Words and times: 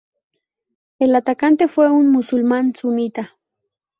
El 0.97 1.13
atacante 1.15 1.67
fue 1.67 1.91
un 1.91 2.11
musulmán 2.11 2.73
sunita. 2.73 3.37